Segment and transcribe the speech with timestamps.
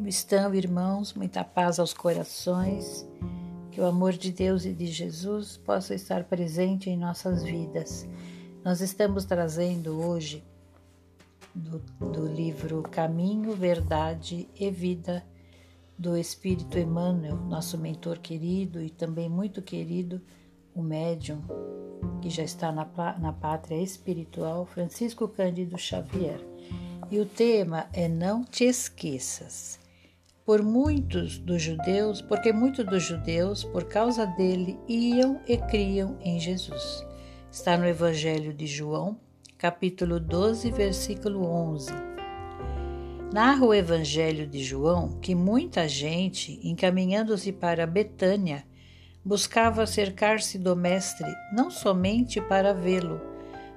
[0.00, 1.12] Como estão, irmãos?
[1.12, 3.06] Muita paz aos corações.
[3.70, 8.08] Que o amor de Deus e de Jesus possa estar presente em nossas vidas.
[8.64, 10.42] Nós estamos trazendo hoje
[11.54, 15.22] do, do livro Caminho, Verdade e Vida
[15.98, 20.18] do Espírito Emmanuel, nosso mentor querido e também muito querido,
[20.74, 21.42] o médium
[22.22, 22.88] que já está na,
[23.18, 26.40] na pátria espiritual, Francisco Cândido Xavier.
[27.10, 29.79] E o tema é Não te esqueças.
[30.44, 36.40] Por muitos dos judeus, porque muitos dos judeus, por causa dele, iam e criam em
[36.40, 37.06] Jesus.
[37.52, 39.20] Está no Evangelho de João,
[39.58, 41.92] capítulo 12, versículo 11.
[43.32, 48.64] Narra o Evangelho de João que muita gente, encaminhando-se para Betânia,
[49.22, 53.20] buscava acercar-se do Mestre não somente para vê-lo,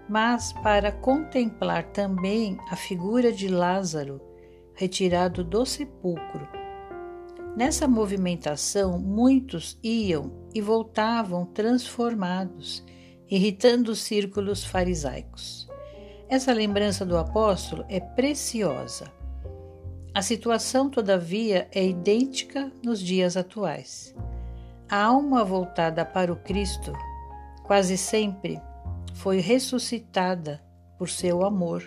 [0.08, 4.33] mas para contemplar também a figura de Lázaro
[4.76, 6.48] retirado do sepulcro.
[7.56, 12.84] Nessa movimentação, muitos iam e voltavam transformados,
[13.30, 15.70] irritando os círculos farisaicos.
[16.28, 19.12] Essa lembrança do apóstolo é preciosa.
[20.16, 24.16] A situação, todavia, é idêntica nos dias atuais.
[24.90, 26.92] A alma voltada para o Cristo,
[27.64, 28.60] quase sempre,
[29.14, 30.64] foi ressuscitada
[30.98, 31.84] por seu amor,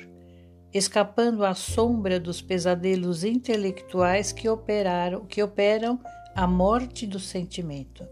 [0.77, 5.99] escapando à sombra dos pesadelos intelectuais que operaram, que operam
[6.35, 8.07] a morte do sentimento.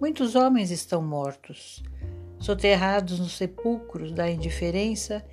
[0.00, 1.82] Muitos homens estão mortos,
[2.38, 5.24] soterrados nos sepulcros da indiferença,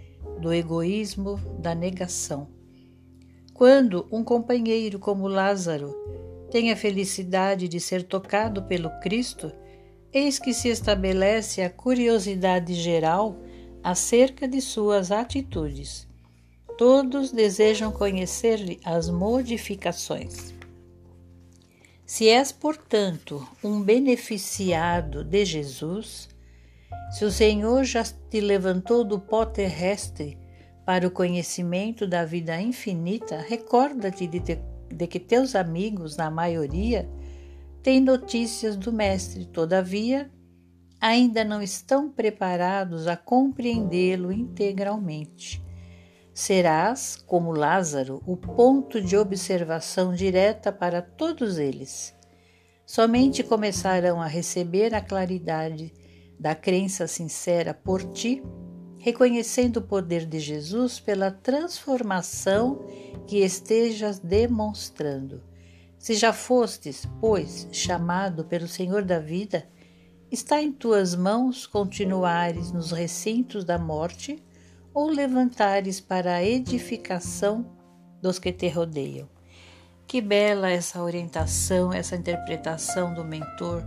[0.42, 2.50] do egoísmo, da negação.
[3.54, 5.96] Quando um companheiro como Lázaro
[6.52, 9.52] tem a felicidade de ser tocado pelo Cristo,
[10.12, 13.38] eis que se estabelece a curiosidade geral
[13.84, 16.08] acerca de suas atitudes.
[16.78, 20.54] Todos desejam conhecer-lhe as modificações.
[22.06, 26.30] Se és, portanto, um beneficiado de Jesus,
[27.12, 30.38] se o Senhor já te levantou do pó terrestre
[30.86, 37.10] para o conhecimento da vida infinita, recorda-te de, de que teus amigos, na maioria,
[37.82, 40.30] têm notícias do Mestre, todavia,
[41.00, 45.65] ainda não estão preparados a compreendê-lo integralmente.
[46.36, 52.14] Serás, como Lázaro, o ponto de observação direta para todos eles.
[52.86, 55.92] Somente começarão a receber a claridade
[56.40, 58.44] da crença sincera por ti,
[59.00, 62.86] reconhecendo o poder de Jesus pela transformação
[63.26, 65.42] que estejas demonstrando
[66.06, 69.68] se já fostes, pois, chamado pelo Senhor da vida,
[70.32, 74.38] está em tuas mãos continuares nos recintos da morte
[74.96, 77.66] ou levantares para a edificação
[78.22, 79.28] dos que te rodeiam.
[80.08, 83.84] Que bela essa orientação, essa interpretação do mentor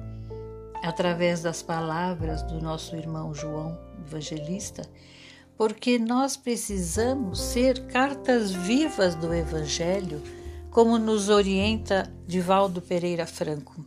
[0.83, 3.77] através das palavras do nosso irmão João
[4.07, 4.83] Evangelista,
[5.57, 10.23] porque nós precisamos ser cartas vivas do Evangelho
[10.71, 13.85] como nos orienta Divaldo Pereira Franco.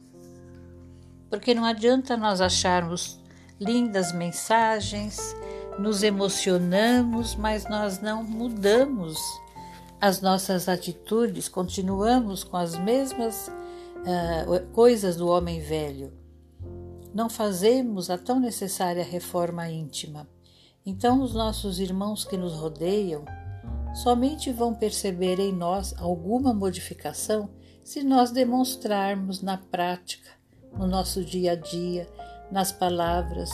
[1.29, 3.21] Porque não adianta nós acharmos
[3.59, 5.35] lindas mensagens,
[5.79, 9.17] nos emocionamos, mas nós não mudamos
[9.99, 16.11] as nossas atitudes, continuamos com as mesmas uh, coisas do homem velho.
[17.13, 20.27] Não fazemos a tão necessária reforma íntima.
[20.85, 23.23] Então, os nossos irmãos que nos rodeiam
[23.93, 27.49] somente vão perceber em nós alguma modificação
[27.83, 30.29] se nós demonstrarmos na prática,
[30.73, 32.07] no nosso dia a dia,
[32.51, 33.49] nas palavras,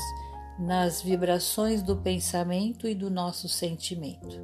[0.59, 4.41] nas vibrações do pensamento e do nosso sentimento.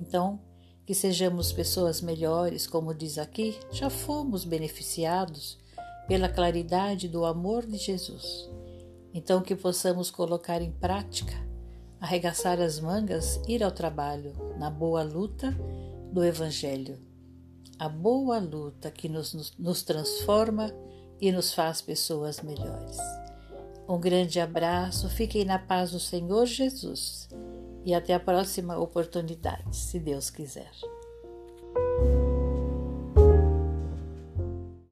[0.00, 0.40] Então,
[0.84, 5.58] que sejamos pessoas melhores, como diz aqui, já fomos beneficiados
[6.08, 8.50] pela claridade do amor de Jesus.
[9.14, 11.50] Então, que possamos colocar em prática
[12.00, 15.54] arregaçar as mangas, ir ao trabalho, na boa luta
[16.10, 16.98] do Evangelho.
[17.78, 20.72] A boa luta que nos, nos transforma
[21.20, 22.96] e nos faz pessoas melhores.
[23.90, 27.28] Um grande abraço, fiquem na paz do Senhor Jesus
[27.84, 30.70] e até a próxima oportunidade, se Deus quiser.